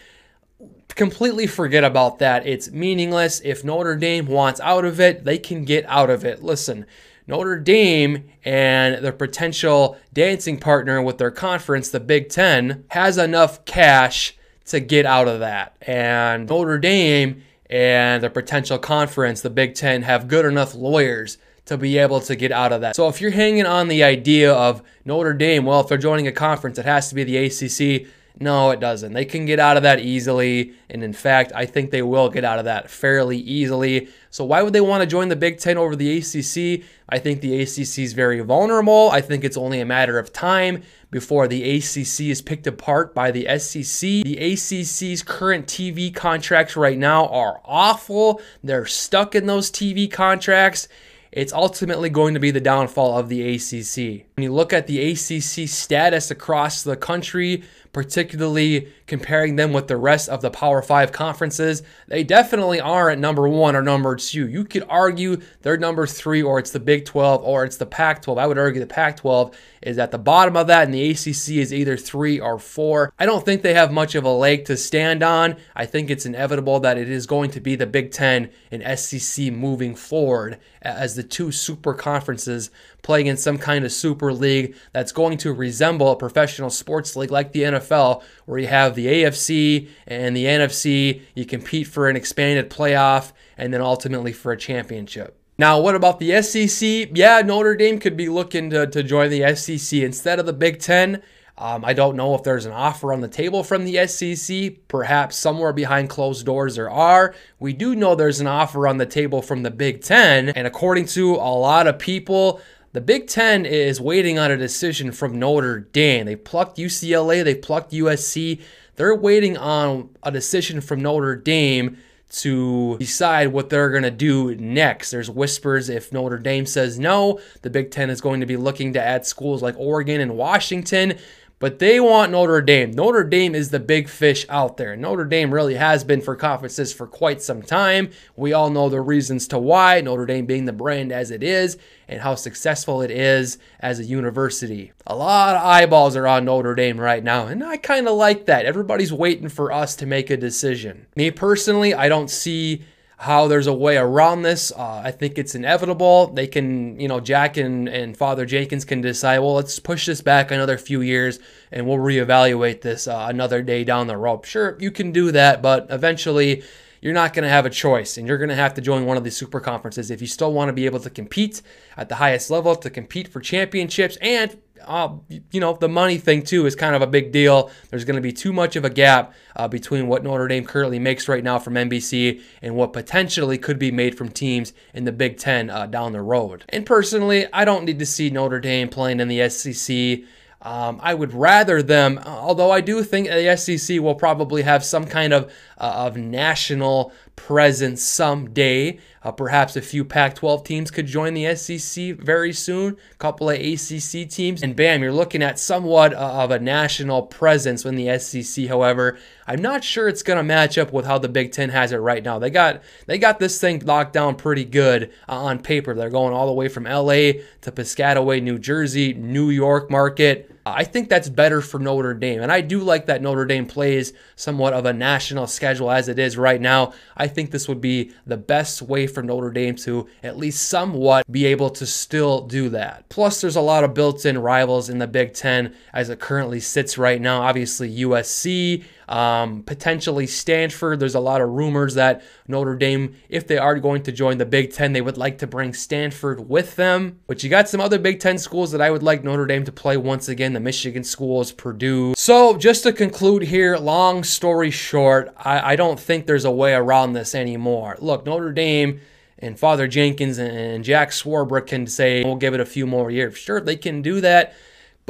Completely 0.88 1.46
forget 1.46 1.84
about 1.84 2.18
that. 2.18 2.46
It's 2.46 2.70
meaningless. 2.70 3.40
If 3.44 3.62
Notre 3.62 3.96
Dame 3.96 4.26
wants 4.26 4.60
out 4.60 4.84
of 4.84 4.98
it, 5.00 5.24
they 5.24 5.38
can 5.38 5.64
get 5.64 5.84
out 5.86 6.10
of 6.10 6.24
it. 6.24 6.42
Listen, 6.42 6.84
Notre 7.26 7.58
Dame 7.58 8.30
and 8.44 9.04
their 9.04 9.12
potential 9.12 9.98
dancing 10.12 10.58
partner 10.58 11.00
with 11.02 11.18
their 11.18 11.30
conference, 11.30 11.90
the 11.90 12.00
Big 12.00 12.28
Ten, 12.28 12.84
has 12.88 13.18
enough 13.18 13.64
cash 13.64 14.36
to 14.66 14.80
get 14.80 15.06
out 15.06 15.28
of 15.28 15.40
that. 15.40 15.76
And 15.82 16.48
Notre 16.48 16.78
Dame 16.78 17.42
and 17.68 18.22
their 18.22 18.30
potential 18.30 18.78
conference, 18.78 19.40
the 19.40 19.50
Big 19.50 19.74
Ten, 19.74 20.02
have 20.02 20.28
good 20.28 20.44
enough 20.44 20.74
lawyers 20.74 21.38
to 21.66 21.76
be 21.76 21.98
able 21.98 22.20
to 22.20 22.34
get 22.34 22.50
out 22.50 22.72
of 22.72 22.80
that. 22.80 22.96
So 22.96 23.08
if 23.08 23.20
you're 23.20 23.30
hanging 23.30 23.66
on 23.66 23.88
the 23.88 24.02
idea 24.02 24.52
of 24.52 24.82
Notre 25.04 25.34
Dame, 25.34 25.64
well, 25.64 25.80
if 25.80 25.88
they're 25.88 25.98
joining 25.98 26.26
a 26.26 26.32
conference, 26.32 26.78
it 26.78 26.84
has 26.84 27.08
to 27.10 27.14
be 27.14 27.22
the 27.22 27.36
ACC. 27.36 28.08
No, 28.38 28.70
it 28.70 28.80
doesn't. 28.80 29.12
They 29.12 29.24
can 29.24 29.44
get 29.44 29.58
out 29.58 29.76
of 29.76 29.82
that 29.82 30.00
easily. 30.00 30.74
And 30.88 31.02
in 31.02 31.12
fact, 31.12 31.52
I 31.54 31.66
think 31.66 31.90
they 31.90 32.02
will 32.02 32.28
get 32.30 32.44
out 32.44 32.58
of 32.58 32.64
that 32.66 32.88
fairly 32.90 33.38
easily. 33.38 34.08
So 34.30 34.44
why 34.44 34.62
would 34.62 34.72
they 34.72 34.80
want 34.80 35.02
to 35.02 35.06
join 35.06 35.28
the 35.28 35.36
Big 35.36 35.58
Ten 35.58 35.76
over 35.76 35.96
the 35.96 36.18
ACC? 36.18 36.84
I 37.08 37.18
think 37.18 37.40
the 37.40 37.60
ACC 37.60 37.98
is 37.98 38.12
very 38.12 38.40
vulnerable. 38.40 39.10
I 39.10 39.20
think 39.20 39.44
it's 39.44 39.56
only 39.56 39.80
a 39.80 39.84
matter 39.84 40.18
of 40.18 40.32
time 40.32 40.82
before 41.10 41.48
the 41.48 41.76
ACC 41.76 42.20
is 42.28 42.40
picked 42.40 42.66
apart 42.66 43.14
by 43.14 43.30
the 43.30 43.46
SEC. 43.58 44.00
The 44.00 44.38
ACC's 44.40 45.22
current 45.22 45.66
TV 45.66 46.14
contracts 46.14 46.76
right 46.76 46.98
now 46.98 47.26
are 47.26 47.60
awful. 47.64 48.40
They're 48.62 48.86
stuck 48.86 49.34
in 49.34 49.46
those 49.46 49.70
TV 49.70 50.10
contracts 50.10 50.88
it's 51.32 51.52
ultimately 51.52 52.10
going 52.10 52.34
to 52.34 52.40
be 52.40 52.50
the 52.50 52.60
downfall 52.60 53.16
of 53.18 53.28
the 53.28 53.54
ACC. 53.54 54.26
When 54.36 54.42
you 54.42 54.52
look 54.52 54.72
at 54.72 54.86
the 54.86 55.12
ACC 55.12 55.68
status 55.68 56.30
across 56.30 56.82
the 56.82 56.96
country, 56.96 57.62
particularly 57.92 58.88
comparing 59.10 59.56
them 59.56 59.72
with 59.72 59.88
the 59.88 59.96
rest 59.96 60.28
of 60.28 60.40
the 60.40 60.50
Power 60.52 60.80
Five 60.80 61.10
conferences, 61.10 61.82
they 62.06 62.22
definitely 62.22 62.80
are 62.80 63.10
at 63.10 63.18
number 63.18 63.48
one 63.48 63.74
or 63.74 63.82
number 63.82 64.14
two. 64.14 64.48
You 64.48 64.64
could 64.64 64.84
argue 64.88 65.40
they're 65.62 65.76
number 65.76 66.06
three, 66.06 66.40
or 66.40 66.60
it's 66.60 66.70
the 66.70 66.78
Big 66.78 67.04
12, 67.04 67.42
or 67.42 67.64
it's 67.64 67.76
the 67.76 67.86
Pac 67.86 68.22
12. 68.22 68.38
I 68.38 68.46
would 68.46 68.56
argue 68.56 68.80
the 68.80 68.86
Pac 68.86 69.16
12 69.16 69.54
is 69.82 69.98
at 69.98 70.12
the 70.12 70.18
bottom 70.18 70.56
of 70.56 70.68
that, 70.68 70.84
and 70.84 70.94
the 70.94 71.10
ACC 71.10 71.58
is 71.58 71.74
either 71.74 71.96
three 71.96 72.38
or 72.38 72.58
four. 72.58 73.12
I 73.18 73.26
don't 73.26 73.44
think 73.44 73.62
they 73.62 73.74
have 73.74 73.92
much 73.92 74.14
of 74.14 74.24
a 74.24 74.30
leg 74.30 74.64
to 74.66 74.76
stand 74.76 75.24
on. 75.24 75.56
I 75.74 75.86
think 75.86 76.08
it's 76.08 76.26
inevitable 76.26 76.78
that 76.80 76.96
it 76.96 77.08
is 77.08 77.26
going 77.26 77.50
to 77.50 77.60
be 77.60 77.74
the 77.74 77.86
Big 77.86 78.12
10 78.12 78.48
and 78.70 78.98
SEC 78.98 79.52
moving 79.52 79.96
forward 79.96 80.58
as 80.82 81.16
the 81.16 81.22
two 81.22 81.50
super 81.50 81.94
conferences 81.94 82.70
playing 83.02 83.26
in 83.26 83.36
some 83.36 83.58
kind 83.58 83.84
of 83.84 83.92
super 83.92 84.32
league 84.32 84.74
that's 84.92 85.12
going 85.12 85.38
to 85.38 85.52
resemble 85.52 86.12
a 86.12 86.16
professional 86.16 86.70
sports 86.70 87.16
league 87.16 87.30
like 87.30 87.52
the 87.52 87.62
NFL, 87.62 88.22
where 88.46 88.58
you 88.58 88.66
have 88.66 88.94
the 88.94 88.99
AFC 89.06 89.88
and 90.06 90.36
the 90.36 90.44
NFC. 90.44 91.22
You 91.34 91.44
compete 91.44 91.86
for 91.86 92.08
an 92.08 92.16
expanded 92.16 92.70
playoff 92.70 93.32
and 93.56 93.72
then 93.72 93.80
ultimately 93.80 94.32
for 94.32 94.52
a 94.52 94.56
championship. 94.56 95.36
Now, 95.58 95.78
what 95.80 95.94
about 95.94 96.18
the 96.18 96.40
SEC? 96.40 97.10
Yeah, 97.12 97.42
Notre 97.42 97.76
Dame 97.76 97.98
could 97.98 98.16
be 98.16 98.30
looking 98.30 98.70
to, 98.70 98.86
to 98.86 99.02
join 99.02 99.30
the 99.30 99.54
SEC 99.54 100.00
instead 100.00 100.38
of 100.38 100.46
the 100.46 100.54
Big 100.54 100.80
Ten. 100.80 101.22
Um, 101.58 101.84
I 101.84 101.92
don't 101.92 102.16
know 102.16 102.34
if 102.34 102.42
there's 102.42 102.64
an 102.64 102.72
offer 102.72 103.12
on 103.12 103.20
the 103.20 103.28
table 103.28 103.62
from 103.62 103.84
the 103.84 104.06
SEC. 104.06 104.88
Perhaps 104.88 105.36
somewhere 105.36 105.74
behind 105.74 106.08
closed 106.08 106.46
doors 106.46 106.76
there 106.76 106.88
are. 106.90 107.34
We 107.58 107.74
do 107.74 107.94
know 107.94 108.14
there's 108.14 108.40
an 108.40 108.46
offer 108.46 108.88
on 108.88 108.96
the 108.96 109.04
table 109.04 109.42
from 109.42 109.62
the 109.62 109.70
Big 109.70 110.02
Ten. 110.02 110.48
And 110.48 110.66
according 110.66 111.04
to 111.08 111.34
a 111.34 111.52
lot 111.52 111.86
of 111.86 111.98
people, 111.98 112.62
the 112.94 113.02
Big 113.02 113.26
Ten 113.26 113.66
is 113.66 114.00
waiting 114.00 114.38
on 114.38 114.50
a 114.50 114.56
decision 114.56 115.12
from 115.12 115.38
Notre 115.38 115.80
Dame. 115.80 116.24
They 116.24 116.36
plucked 116.36 116.78
UCLA, 116.78 117.44
they 117.44 117.54
plucked 117.54 117.92
USC. 117.92 118.62
They're 119.00 119.14
waiting 119.14 119.56
on 119.56 120.10
a 120.22 120.30
decision 120.30 120.82
from 120.82 121.00
Notre 121.00 121.34
Dame 121.34 121.96
to 122.32 122.98
decide 122.98 123.48
what 123.48 123.70
they're 123.70 123.88
going 123.88 124.02
to 124.02 124.10
do 124.10 124.54
next. 124.56 125.10
There's 125.10 125.30
whispers 125.30 125.88
if 125.88 126.12
Notre 126.12 126.36
Dame 126.36 126.66
says 126.66 126.98
no, 126.98 127.40
the 127.62 127.70
Big 127.70 127.90
Ten 127.90 128.10
is 128.10 128.20
going 128.20 128.40
to 128.40 128.46
be 128.46 128.58
looking 128.58 128.92
to 128.92 129.02
add 129.02 129.24
schools 129.24 129.62
like 129.62 129.74
Oregon 129.78 130.20
and 130.20 130.36
Washington. 130.36 131.16
But 131.60 131.78
they 131.78 132.00
want 132.00 132.32
Notre 132.32 132.62
Dame. 132.62 132.90
Notre 132.92 133.22
Dame 133.22 133.54
is 133.54 133.68
the 133.68 133.78
big 133.78 134.08
fish 134.08 134.46
out 134.48 134.78
there. 134.78 134.96
Notre 134.96 135.26
Dame 135.26 135.52
really 135.52 135.74
has 135.74 136.04
been 136.04 136.22
for 136.22 136.34
conferences 136.34 136.90
for 136.90 137.06
quite 137.06 137.42
some 137.42 137.60
time. 137.60 138.12
We 138.34 138.54
all 138.54 138.70
know 138.70 138.88
the 138.88 139.02
reasons 139.02 139.46
to 139.48 139.58
why, 139.58 140.00
Notre 140.00 140.24
Dame 140.24 140.46
being 140.46 140.64
the 140.64 140.72
brand 140.72 141.12
as 141.12 141.30
it 141.30 141.42
is 141.42 141.76
and 142.08 142.22
how 142.22 142.34
successful 142.34 143.02
it 143.02 143.10
is 143.10 143.58
as 143.78 144.00
a 144.00 144.04
university. 144.04 144.92
A 145.06 145.14
lot 145.14 145.54
of 145.54 145.62
eyeballs 145.62 146.16
are 146.16 146.26
on 146.26 146.46
Notre 146.46 146.74
Dame 146.74 146.98
right 146.98 147.22
now, 147.22 147.46
and 147.46 147.62
I 147.62 147.76
kind 147.76 148.08
of 148.08 148.16
like 148.16 148.46
that. 148.46 148.64
Everybody's 148.64 149.12
waiting 149.12 149.50
for 149.50 149.70
us 149.70 149.94
to 149.96 150.06
make 150.06 150.30
a 150.30 150.38
decision. 150.38 151.08
Me 151.14 151.30
personally, 151.30 151.92
I 151.92 152.08
don't 152.08 152.30
see 152.30 152.84
how 153.20 153.46
there's 153.48 153.66
a 153.66 153.72
way 153.72 153.98
around 153.98 154.40
this. 154.40 154.72
Uh, 154.74 155.02
I 155.04 155.10
think 155.10 155.36
it's 155.36 155.54
inevitable. 155.54 156.28
They 156.28 156.46
can, 156.46 156.98
you 156.98 157.06
know, 157.06 157.20
Jack 157.20 157.58
and, 157.58 157.86
and 157.86 158.16
Father 158.16 158.46
Jenkins 158.46 158.86
can 158.86 159.02
decide, 159.02 159.40
well, 159.40 159.52
let's 159.52 159.78
push 159.78 160.06
this 160.06 160.22
back 160.22 160.50
another 160.50 160.78
few 160.78 161.02
years 161.02 161.38
and 161.70 161.86
we'll 161.86 161.98
reevaluate 161.98 162.80
this 162.80 163.06
uh, 163.06 163.26
another 163.28 163.60
day 163.60 163.84
down 163.84 164.06
the 164.06 164.16
road. 164.16 164.46
Sure, 164.46 164.74
you 164.80 164.90
can 164.90 165.12
do 165.12 165.30
that, 165.32 165.60
but 165.60 165.86
eventually 165.90 166.62
you're 167.02 167.12
not 167.12 167.34
going 167.34 167.42
to 167.42 167.50
have 167.50 167.66
a 167.66 167.70
choice 167.70 168.16
and 168.16 168.26
you're 168.26 168.38
going 168.38 168.48
to 168.48 168.54
have 168.54 168.72
to 168.72 168.80
join 168.80 169.04
one 169.04 169.18
of 169.18 169.24
these 169.24 169.36
super 169.36 169.60
conferences 169.60 170.10
if 170.10 170.22
you 170.22 170.26
still 170.26 170.54
want 170.54 170.70
to 170.70 170.72
be 170.72 170.86
able 170.86 171.00
to 171.00 171.10
compete 171.10 171.60
at 171.98 172.08
the 172.08 172.14
highest 172.14 172.50
level, 172.50 172.74
to 172.74 172.88
compete 172.88 173.28
for 173.28 173.40
championships 173.40 174.16
and 174.22 174.56
uh, 174.84 175.14
you 175.50 175.60
know, 175.60 175.74
the 175.74 175.88
money 175.88 176.18
thing 176.18 176.42
too 176.42 176.66
is 176.66 176.74
kind 176.74 176.94
of 176.94 177.02
a 177.02 177.06
big 177.06 177.32
deal. 177.32 177.70
There's 177.90 178.04
going 178.04 178.16
to 178.16 178.22
be 178.22 178.32
too 178.32 178.52
much 178.52 178.76
of 178.76 178.84
a 178.84 178.90
gap 178.90 179.34
uh, 179.56 179.68
between 179.68 180.08
what 180.08 180.24
Notre 180.24 180.48
Dame 180.48 180.64
currently 180.64 180.98
makes 180.98 181.28
right 181.28 181.44
now 181.44 181.58
from 181.58 181.74
NBC 181.74 182.40
and 182.62 182.74
what 182.74 182.92
potentially 182.92 183.58
could 183.58 183.78
be 183.78 183.90
made 183.90 184.16
from 184.16 184.28
teams 184.28 184.72
in 184.94 185.04
the 185.04 185.12
Big 185.12 185.38
Ten 185.38 185.70
uh, 185.70 185.86
down 185.86 186.12
the 186.12 186.22
road. 186.22 186.64
And 186.68 186.86
personally, 186.86 187.46
I 187.52 187.64
don't 187.64 187.84
need 187.84 187.98
to 187.98 188.06
see 188.06 188.30
Notre 188.30 188.60
Dame 188.60 188.88
playing 188.88 189.20
in 189.20 189.28
the 189.28 189.48
SEC. 189.48 190.24
Um, 190.62 191.00
I 191.02 191.14
would 191.14 191.32
rather 191.32 191.82
them, 191.82 192.20
although 192.26 192.70
I 192.70 192.82
do 192.82 193.02
think 193.02 193.28
the 193.28 193.56
SEC 193.56 193.98
will 194.00 194.14
probably 194.14 194.62
have 194.62 194.84
some 194.84 195.06
kind 195.06 195.32
of 195.32 195.50
uh, 195.78 196.04
of 196.06 196.18
national 196.18 197.12
presence 197.46 198.02
someday. 198.02 198.98
Uh, 199.22 199.32
perhaps 199.32 199.74
a 199.74 199.80
few 199.80 200.04
Pac 200.04 200.34
12 200.34 200.62
teams 200.64 200.90
could 200.90 201.06
join 201.06 201.34
the 201.34 201.54
SEC 201.54 202.16
very 202.16 202.52
soon, 202.52 202.96
a 203.12 203.14
couple 203.16 203.48
of 203.48 203.58
ACC 203.58 204.28
teams, 204.28 204.62
and 204.62 204.76
bam, 204.76 205.02
you're 205.02 205.12
looking 205.12 205.42
at 205.42 205.58
somewhat 205.58 206.12
uh, 206.14 206.16
of 206.16 206.50
a 206.50 206.58
national 206.58 207.22
presence 207.22 207.84
in 207.84 207.96
the 207.96 208.18
SEC. 208.18 208.66
However, 208.66 209.18
I'm 209.46 209.60
not 209.60 209.84
sure 209.84 210.08
it's 210.08 210.22
going 210.22 210.36
to 210.36 210.42
match 210.42 210.78
up 210.78 210.92
with 210.92 211.06
how 211.06 211.18
the 211.18 211.28
Big 211.28 211.52
Ten 211.52 211.70
has 211.70 211.92
it 211.92 211.96
right 211.96 212.22
now. 212.22 212.38
They 212.38 212.50
got 212.50 212.82
they 213.06 213.18
got 213.18 213.38
this 213.38 213.60
thing 213.60 213.80
locked 213.80 214.12
down 214.12 214.36
pretty 214.36 214.64
good 214.64 215.10
uh, 215.28 215.44
on 215.44 215.60
paper. 215.60 215.94
They're 215.94 216.10
going 216.10 216.34
all 216.34 216.46
the 216.46 216.52
way 216.52 216.68
from 216.68 216.84
LA 216.84 217.32
to 217.62 217.72
Piscataway, 217.72 218.42
New 218.42 218.58
Jersey, 218.58 219.14
New 219.14 219.50
York 219.50 219.90
market. 219.90 220.50
I 220.74 220.84
think 220.84 221.08
that's 221.08 221.28
better 221.28 221.60
for 221.60 221.78
Notre 221.78 222.14
Dame. 222.14 222.42
And 222.42 222.50
I 222.50 222.60
do 222.60 222.80
like 222.80 223.06
that 223.06 223.22
Notre 223.22 223.44
Dame 223.44 223.66
plays 223.66 224.12
somewhat 224.36 224.72
of 224.72 224.86
a 224.86 224.92
national 224.92 225.46
schedule 225.46 225.90
as 225.90 226.08
it 226.08 226.18
is 226.18 226.36
right 226.36 226.60
now. 226.60 226.92
I 227.16 227.28
think 227.28 227.50
this 227.50 227.68
would 227.68 227.80
be 227.80 228.12
the 228.26 228.36
best 228.36 228.82
way 228.82 229.06
for 229.06 229.22
Notre 229.22 229.50
Dame 229.50 229.76
to 229.76 230.08
at 230.22 230.36
least 230.36 230.68
somewhat 230.68 231.30
be 231.30 231.46
able 231.46 231.70
to 231.70 231.86
still 231.86 232.46
do 232.46 232.68
that. 232.70 233.08
Plus, 233.08 233.40
there's 233.40 233.56
a 233.56 233.60
lot 233.60 233.84
of 233.84 233.94
built 233.94 234.24
in 234.24 234.38
rivals 234.38 234.88
in 234.88 234.98
the 234.98 235.06
Big 235.06 235.34
Ten 235.34 235.74
as 235.92 236.10
it 236.10 236.20
currently 236.20 236.60
sits 236.60 236.98
right 236.98 237.20
now. 237.20 237.42
Obviously, 237.42 237.90
USC, 238.00 238.84
um, 239.10 239.64
potentially 239.64 240.26
Stanford. 240.26 241.00
There's 241.00 241.16
a 241.16 241.20
lot 241.20 241.40
of 241.40 241.50
rumors 241.50 241.94
that 241.94 242.22
Notre 242.46 242.76
Dame, 242.76 243.16
if 243.28 243.46
they 243.46 243.58
are 243.58 243.78
going 243.78 244.04
to 244.04 244.12
join 244.12 244.38
the 244.38 244.46
Big 244.46 244.72
Ten, 244.72 244.92
they 244.92 245.00
would 245.00 245.18
like 245.18 245.38
to 245.38 245.48
bring 245.48 245.74
Stanford 245.74 246.48
with 246.48 246.76
them. 246.76 247.18
But 247.26 247.42
you 247.42 247.50
got 247.50 247.68
some 247.68 247.80
other 247.80 247.98
Big 247.98 248.20
Ten 248.20 248.38
schools 248.38 248.70
that 248.70 248.80
I 248.80 248.90
would 248.90 249.02
like 249.02 249.24
Notre 249.24 249.46
Dame 249.46 249.64
to 249.64 249.72
play 249.72 249.96
once 249.96 250.28
again 250.28 250.52
the 250.52 250.60
Michigan 250.60 251.02
schools, 251.02 251.50
Purdue. 251.50 252.14
So, 252.16 252.56
just 252.56 252.84
to 252.84 252.92
conclude 252.92 253.42
here, 253.42 253.76
long 253.76 254.22
story 254.22 254.70
short, 254.70 255.34
I, 255.36 255.72
I 255.72 255.76
don't 255.76 255.98
think 255.98 256.26
there's 256.26 256.44
a 256.44 256.50
way 256.50 256.72
around 256.72 257.12
this 257.12 257.34
anymore. 257.34 257.96
Look, 258.00 258.24
Notre 258.24 258.52
Dame 258.52 259.00
and 259.40 259.58
Father 259.58 259.88
Jenkins 259.88 260.38
and 260.38 260.84
Jack 260.84 261.10
Swarbrick 261.10 261.66
can 261.66 261.88
say, 261.88 262.22
we'll 262.22 262.36
give 262.36 262.54
it 262.54 262.60
a 262.60 262.66
few 262.66 262.86
more 262.86 263.10
years. 263.10 263.36
Sure, 263.36 263.60
they 263.60 263.76
can 263.76 264.02
do 264.02 264.20
that. 264.20 264.54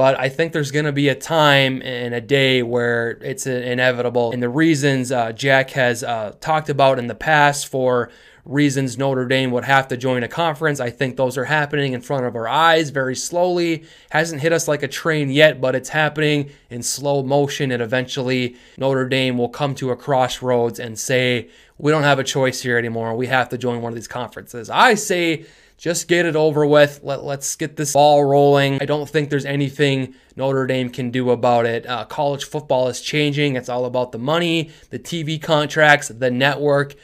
But 0.00 0.18
I 0.18 0.30
think 0.30 0.54
there's 0.54 0.70
going 0.70 0.86
to 0.86 0.92
be 0.92 1.10
a 1.10 1.14
time 1.14 1.82
and 1.82 2.14
a 2.14 2.22
day 2.22 2.62
where 2.62 3.18
it's 3.20 3.46
inevitable. 3.46 4.32
And 4.32 4.42
the 4.42 4.48
reasons 4.48 5.12
uh, 5.12 5.32
Jack 5.32 5.72
has 5.72 6.02
uh, 6.02 6.36
talked 6.40 6.70
about 6.70 6.98
in 6.98 7.06
the 7.06 7.14
past 7.14 7.66
for 7.66 8.10
reasons 8.44 8.98
Notre 8.98 9.26
Dame 9.26 9.50
would 9.50 9.64
have 9.64 9.88
to 9.88 9.96
join 9.96 10.22
a 10.22 10.28
conference. 10.28 10.80
I 10.80 10.90
think 10.90 11.16
those 11.16 11.36
are 11.36 11.44
happening 11.44 11.92
in 11.92 12.00
front 12.00 12.26
of 12.26 12.34
our 12.34 12.48
eyes 12.48 12.90
very 12.90 13.16
slowly. 13.16 13.84
Hasn't 14.10 14.42
hit 14.42 14.52
us 14.52 14.68
like 14.68 14.82
a 14.82 14.88
train 14.88 15.30
yet, 15.30 15.60
but 15.60 15.74
it's 15.74 15.90
happening 15.90 16.50
in 16.70 16.82
slow 16.82 17.22
motion. 17.22 17.70
And 17.70 17.82
eventually, 17.82 18.56
Notre 18.76 19.08
Dame 19.08 19.38
will 19.38 19.48
come 19.48 19.74
to 19.76 19.90
a 19.90 19.96
crossroads 19.96 20.78
and 20.78 20.98
say, 20.98 21.48
we 21.78 21.90
don't 21.90 22.02
have 22.02 22.18
a 22.18 22.24
choice 22.24 22.62
here 22.62 22.76
anymore. 22.76 23.14
We 23.14 23.26
have 23.28 23.48
to 23.50 23.58
join 23.58 23.80
one 23.80 23.92
of 23.92 23.96
these 23.96 24.08
conferences. 24.08 24.68
I 24.68 24.94
say 24.94 25.46
just 25.80 26.08
get 26.08 26.26
it 26.26 26.36
over 26.36 26.66
with. 26.66 27.00
Let, 27.02 27.24
let's 27.24 27.56
get 27.56 27.76
this 27.76 27.94
ball 27.94 28.22
rolling. 28.22 28.82
I 28.82 28.84
don't 28.84 29.08
think 29.08 29.30
there's 29.30 29.46
anything 29.46 30.14
Notre 30.36 30.66
Dame 30.66 30.90
can 30.90 31.10
do 31.10 31.30
about 31.30 31.64
it. 31.64 31.86
Uh, 31.86 32.04
college 32.04 32.44
football 32.44 32.88
is 32.88 33.00
changing. 33.00 33.56
It's 33.56 33.70
all 33.70 33.86
about 33.86 34.12
the 34.12 34.18
money, 34.18 34.68
the 34.90 34.98
TV 34.98 35.40
contracts, 35.40 36.08
the 36.08 36.30
network. 36.30 36.96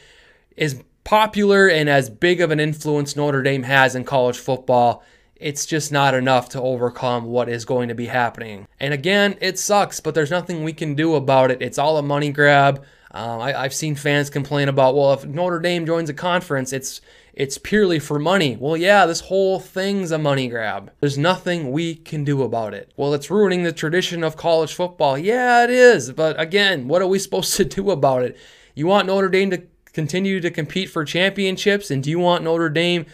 Is 0.55 0.83
popular 1.07 1.69
and 1.69 1.89
as 1.89 2.09
big 2.09 2.41
of 2.41 2.51
an 2.51 2.59
influence 2.59 3.15
Notre 3.15 3.41
Dame 3.41 3.63
has 3.63 3.95
in 3.95 4.03
college 4.03 4.37
football, 4.37 5.05
it's 5.37 5.65
just 5.65 5.89
not 5.89 6.13
enough 6.13 6.49
to 6.49 6.61
overcome 6.61 7.27
what 7.27 7.47
is 7.47 7.63
going 7.63 7.87
to 7.87 7.95
be 7.95 8.07
happening. 8.07 8.67
And 8.77 8.93
again, 8.93 9.37
it 9.39 9.57
sucks, 9.57 10.01
but 10.01 10.13
there's 10.15 10.31
nothing 10.31 10.65
we 10.65 10.73
can 10.73 10.95
do 10.95 11.15
about 11.15 11.49
it. 11.49 11.61
It's 11.61 11.77
all 11.77 11.97
a 11.97 12.01
money 12.01 12.33
grab. 12.33 12.83
Um, 13.11 13.39
I, 13.39 13.53
have 13.53 13.73
seen 13.73 13.95
fans 13.95 14.29
complain 14.29 14.67
about, 14.67 14.97
well, 14.97 15.13
if 15.13 15.25
Notre 15.25 15.59
Dame 15.59 15.85
joins 15.85 16.09
a 16.09 16.13
conference, 16.13 16.73
it's 16.73 16.99
it's 17.33 17.57
purely 17.57 17.99
for 17.99 18.19
money. 18.19 18.57
Well, 18.59 18.75
yeah, 18.75 19.05
this 19.05 19.21
whole 19.21 19.61
thing's 19.61 20.11
a 20.11 20.17
money 20.17 20.49
grab. 20.49 20.91
There's 20.99 21.17
nothing 21.17 21.71
we 21.71 21.95
can 21.95 22.25
do 22.25 22.43
about 22.43 22.73
it. 22.73 22.91
Well, 22.97 23.13
it's 23.13 23.31
ruining 23.31 23.63
the 23.63 23.71
tradition 23.71 24.25
of 24.25 24.35
college 24.35 24.73
football. 24.73 25.17
Yeah, 25.17 25.63
it 25.63 25.69
is. 25.69 26.11
But 26.11 26.37
again, 26.37 26.89
what 26.89 27.01
are 27.01 27.07
we 27.07 27.19
supposed 27.19 27.53
to 27.57 27.63
do 27.63 27.91
about 27.91 28.23
it? 28.23 28.37
You 28.75 28.87
want 28.87 29.07
Notre 29.07 29.29
Dame 29.29 29.51
to 29.51 29.63
continue 29.97 30.39
to 30.39 30.51
compete 30.51 30.91
for 30.91 31.03
championships? 31.03 31.89
And 31.89 32.03
do 32.03 32.11
you 32.11 32.19
want 32.19 32.43
Notre 32.43 32.69
Dame, 32.69 33.07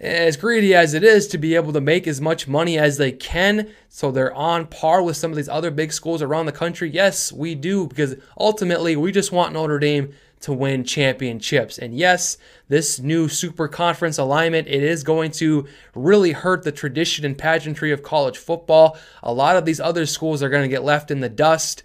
as 0.00 0.36
greedy 0.36 0.74
as 0.74 0.92
it 0.92 1.04
is, 1.04 1.28
to 1.28 1.38
be 1.38 1.54
able 1.54 1.72
to 1.72 1.80
make 1.80 2.08
as 2.08 2.20
much 2.20 2.48
money 2.48 2.76
as 2.76 2.96
they 2.96 3.12
can 3.12 3.70
so 3.88 4.10
they're 4.10 4.34
on 4.34 4.66
par 4.66 5.00
with 5.00 5.16
some 5.16 5.30
of 5.30 5.36
these 5.36 5.48
other 5.48 5.70
big 5.70 5.92
schools 5.92 6.22
around 6.22 6.46
the 6.46 6.50
country? 6.52 6.90
Yes, 6.90 7.32
we 7.32 7.54
do, 7.54 7.86
because 7.86 8.16
ultimately 8.36 8.96
we 8.96 9.12
just 9.12 9.30
want 9.30 9.52
Notre 9.52 9.78
Dame 9.78 10.12
to 10.40 10.52
win 10.52 10.82
championships. 10.82 11.78
And 11.78 11.96
yes, 11.96 12.36
this 12.68 12.98
new 12.98 13.28
super 13.28 13.68
conference 13.68 14.18
alignment, 14.18 14.66
it 14.66 14.82
is 14.82 15.04
going 15.04 15.30
to 15.32 15.68
really 15.94 16.32
hurt 16.32 16.64
the 16.64 16.72
tradition 16.72 17.24
and 17.24 17.38
pageantry 17.38 17.92
of 17.92 18.02
college 18.02 18.38
football. 18.38 18.98
A 19.22 19.32
lot 19.32 19.56
of 19.56 19.66
these 19.66 19.78
other 19.78 20.04
schools 20.04 20.42
are 20.42 20.50
going 20.50 20.64
to 20.64 20.68
get 20.68 20.82
left 20.82 21.12
in 21.12 21.20
the 21.20 21.28
dust. 21.28 21.84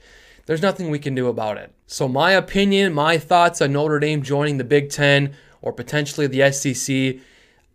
There's 0.49 0.63
nothing 0.63 0.89
we 0.89 0.97
can 0.97 1.13
do 1.13 1.27
about 1.27 1.57
it. 1.57 1.75
So 1.85 2.07
my 2.07 2.31
opinion, 2.31 2.91
my 2.91 3.19
thoughts 3.19 3.61
on 3.61 3.71
Notre 3.71 3.99
Dame 3.99 4.23
joining 4.23 4.57
the 4.57 4.63
Big 4.63 4.89
10 4.89 5.35
or 5.61 5.71
potentially 5.71 6.25
the 6.25 6.51
SEC, 6.51 7.21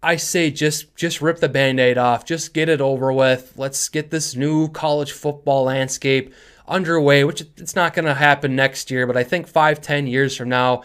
I 0.02 0.16
say 0.16 0.50
just 0.50 0.96
just 0.96 1.22
rip 1.22 1.38
the 1.38 1.48
band-aid 1.48 1.96
off. 1.96 2.24
Just 2.24 2.52
get 2.52 2.68
it 2.68 2.80
over 2.80 3.12
with. 3.12 3.52
Let's 3.56 3.88
get 3.88 4.10
this 4.10 4.34
new 4.34 4.66
college 4.66 5.12
football 5.12 5.62
landscape 5.62 6.34
underway, 6.66 7.22
which 7.22 7.42
it's 7.56 7.76
not 7.76 7.94
going 7.94 8.06
to 8.06 8.14
happen 8.14 8.56
next 8.56 8.90
year, 8.90 9.06
but 9.06 9.16
I 9.16 9.22
think 9.22 9.46
five, 9.46 9.80
ten 9.80 10.08
years 10.08 10.36
from 10.36 10.48
now, 10.48 10.82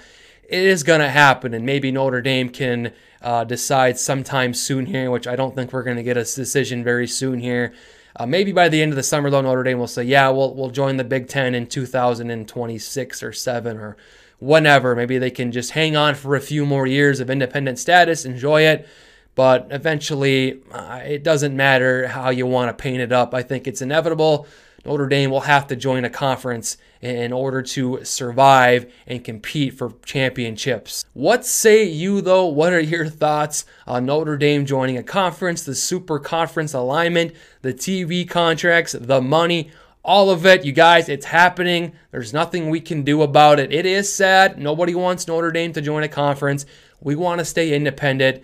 it 0.48 0.64
is 0.64 0.84
going 0.84 1.02
to 1.02 1.10
happen, 1.10 1.56
and 1.56 1.66
maybe 1.66 1.92
Notre 1.92 2.22
Dame 2.22 2.50
can 2.50 2.94
uh, 3.24 3.46
decide 3.46 3.98
sometime 3.98 4.54
soon 4.54 4.86
here, 4.86 5.10
which 5.10 5.26
I 5.26 5.36
don't 5.36 5.56
think 5.56 5.74
we're 5.74 5.82
going 5.82 5.98
to 5.98 6.04
get 6.04 6.18
a 6.18 6.24
decision 6.24 6.84
very 6.84 7.08
soon 7.08 7.40
here. 7.40 7.74
Uh, 8.16 8.26
maybe 8.26 8.52
by 8.52 8.70
the 8.70 8.82
end 8.82 8.92
of 8.92 8.96
the 8.96 9.04
summer, 9.04 9.30
though, 9.30 9.42
Notre 9.42 9.64
Dame 9.64 9.80
will 9.80 9.88
say, 9.88 10.04
"Yeah, 10.04 10.30
we'll 10.30 10.54
we'll 10.56 10.70
join 10.70 10.98
the 10.98 11.04
Big 11.04 11.28
Ten 11.28 11.56
in 11.56 11.68
2026 11.68 13.24
or 13.24 13.34
seven 13.34 13.78
or 13.78 13.98
whenever." 14.40 14.96
Maybe 14.96 15.18
they 15.18 15.32
can 15.32 15.52
just 15.52 15.72
hang 15.72 15.96
on 15.96 16.16
for 16.16 16.36
a 16.36 16.42
few 16.42 16.66
more 16.66 16.88
years 16.88 17.20
of 17.20 17.30
independent 17.30 17.80
status, 17.80 18.26
enjoy 18.26 18.64
it. 18.64 18.88
But 19.36 19.68
eventually, 19.70 20.60
uh, 20.72 21.02
it 21.06 21.24
doesn't 21.24 21.56
matter 21.56 22.08
how 22.08 22.30
you 22.30 22.46
want 22.46 22.76
to 22.76 22.82
paint 22.82 23.00
it 23.00 23.12
up. 23.12 23.34
I 23.34 23.42
think 23.42 23.68
it's 23.68 23.82
inevitable. 23.82 24.48
Notre 24.86 25.08
Dame 25.08 25.32
will 25.32 25.42
have 25.42 25.68
to 25.68 25.76
join 25.76 26.06
a 26.06 26.10
conference 26.10 26.78
in 27.02 27.32
order 27.32 27.62
to 27.62 28.04
survive 28.04 28.92
and 29.08 29.24
compete 29.24 29.74
for 29.74 29.94
championships. 30.06 31.06
What 31.14 31.46
say 31.46 31.84
you, 31.84 32.22
though? 32.22 32.46
What 32.46 32.74
are 32.74 32.80
your 32.80 33.08
thoughts 33.08 33.66
on 33.88 34.06
Notre 34.06 34.38
Dame 34.38 34.66
joining 34.66 34.98
a 34.98 35.04
conference, 35.04 35.64
the 35.64 35.76
super 35.76 36.20
conference 36.20 36.74
alignment, 36.74 37.34
the 37.62 37.74
TV 37.74 38.28
contracts, 38.28 38.94
the 38.94 39.22
money? 39.22 39.72
All 40.04 40.30
of 40.30 40.46
it, 40.46 40.64
you 40.66 40.72
guys, 40.72 41.10
it's 41.10 41.26
happening. 41.26 41.94
There's 42.12 42.34
nothing 42.34 42.70
we 42.70 42.80
can 42.80 43.04
do 43.04 43.22
about 43.22 43.60
it. 43.60 43.74
It 43.74 43.86
is 43.86 44.12
sad. 44.12 44.58
Nobody 44.58 44.96
wants 44.96 45.28
Notre 45.28 45.52
Dame 45.52 45.74
to 45.74 45.82
join 45.82 46.04
a 46.04 46.08
conference. 46.08 46.66
We 47.02 47.16
want 47.16 47.40
to 47.40 47.46
stay 47.46 47.74
independent. 47.74 48.44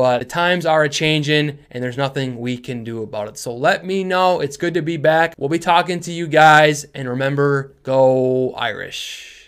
But 0.00 0.20
the 0.20 0.24
times 0.24 0.64
are 0.64 0.84
a 0.84 0.88
changing 0.88 1.58
and 1.70 1.84
there's 1.84 1.98
nothing 1.98 2.38
we 2.38 2.56
can 2.56 2.84
do 2.84 3.02
about 3.02 3.28
it. 3.28 3.36
So 3.36 3.54
let 3.54 3.84
me 3.84 4.02
know. 4.02 4.40
It's 4.40 4.56
good 4.56 4.72
to 4.72 4.80
be 4.80 4.96
back. 4.96 5.34
We'll 5.36 5.50
be 5.50 5.58
talking 5.58 6.00
to 6.00 6.10
you 6.10 6.26
guys. 6.26 6.84
And 6.94 7.06
remember, 7.06 7.74
go 7.82 8.54
Irish. 8.54 9.39